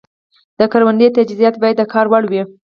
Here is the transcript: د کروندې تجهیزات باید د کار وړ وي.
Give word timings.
د 0.59 0.61
کروندې 0.71 1.07
تجهیزات 1.17 1.55
باید 1.61 1.75
د 1.79 1.83
کار 1.93 2.05
وړ 2.11 2.23
وي. 2.31 2.41